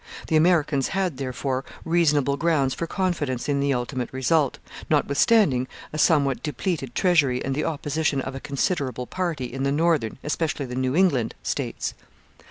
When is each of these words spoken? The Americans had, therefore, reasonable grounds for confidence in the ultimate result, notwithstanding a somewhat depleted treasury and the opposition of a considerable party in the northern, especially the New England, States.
The 0.29 0.35
Americans 0.35 0.87
had, 0.97 1.17
therefore, 1.17 1.63
reasonable 1.85 2.35
grounds 2.35 2.73
for 2.73 2.87
confidence 2.87 3.47
in 3.47 3.59
the 3.59 3.71
ultimate 3.75 4.11
result, 4.11 4.57
notwithstanding 4.89 5.67
a 5.93 5.99
somewhat 5.99 6.41
depleted 6.41 6.95
treasury 6.95 7.45
and 7.45 7.53
the 7.53 7.65
opposition 7.65 8.19
of 8.19 8.33
a 8.33 8.39
considerable 8.39 9.05
party 9.05 9.45
in 9.45 9.61
the 9.61 9.71
northern, 9.71 10.17
especially 10.23 10.65
the 10.65 10.73
New 10.73 10.95
England, 10.95 11.35
States. 11.43 11.93